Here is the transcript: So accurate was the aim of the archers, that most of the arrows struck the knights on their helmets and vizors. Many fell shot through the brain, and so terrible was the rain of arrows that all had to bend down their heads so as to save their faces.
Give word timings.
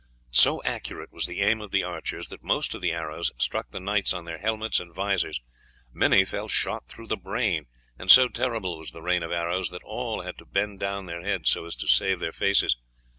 So 0.31 0.63
accurate 0.63 1.13
was 1.13 1.27
the 1.27 1.41
aim 1.41 1.61
of 1.61 1.69
the 1.69 1.83
archers, 1.83 2.29
that 2.29 2.43
most 2.43 2.73
of 2.73 2.81
the 2.81 2.91
arrows 2.91 3.31
struck 3.37 3.69
the 3.69 3.79
knights 3.79 4.15
on 4.15 4.25
their 4.25 4.39
helmets 4.39 4.79
and 4.79 4.91
vizors. 4.91 5.39
Many 5.93 6.25
fell 6.25 6.47
shot 6.47 6.87
through 6.87 7.05
the 7.05 7.15
brain, 7.17 7.67
and 7.99 8.09
so 8.09 8.27
terrible 8.27 8.79
was 8.79 8.93
the 8.93 9.03
rain 9.03 9.21
of 9.21 9.31
arrows 9.31 9.69
that 9.69 9.83
all 9.83 10.23
had 10.23 10.39
to 10.39 10.45
bend 10.47 10.79
down 10.79 11.05
their 11.05 11.21
heads 11.21 11.49
so 11.51 11.65
as 11.67 11.75
to 11.75 11.87
save 11.87 12.19
their 12.19 12.33
faces. 12.33 12.75